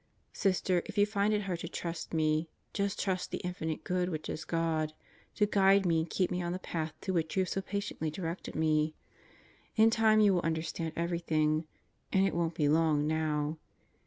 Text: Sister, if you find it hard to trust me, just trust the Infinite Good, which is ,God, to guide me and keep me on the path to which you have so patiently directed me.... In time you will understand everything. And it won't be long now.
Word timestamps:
Sister, 0.33 0.81
if 0.87 0.97
you 0.97 1.05
find 1.05 1.31
it 1.31 1.43
hard 1.43 1.59
to 1.59 1.67
trust 1.69 2.11
me, 2.11 2.49
just 2.73 2.99
trust 2.99 3.29
the 3.29 3.37
Infinite 3.43 3.83
Good, 3.83 4.09
which 4.09 4.29
is 4.29 4.45
,God, 4.45 4.93
to 5.35 5.45
guide 5.45 5.85
me 5.85 5.99
and 5.99 6.09
keep 6.09 6.31
me 6.31 6.41
on 6.41 6.53
the 6.53 6.57
path 6.57 6.95
to 7.01 7.13
which 7.13 7.35
you 7.37 7.41
have 7.43 7.49
so 7.49 7.61
patiently 7.61 8.09
directed 8.09 8.55
me.... 8.55 8.95
In 9.75 9.91
time 9.91 10.19
you 10.19 10.33
will 10.33 10.41
understand 10.41 10.93
everything. 10.95 11.67
And 12.11 12.25
it 12.25 12.33
won't 12.33 12.55
be 12.55 12.67
long 12.67 13.05
now. 13.05 13.59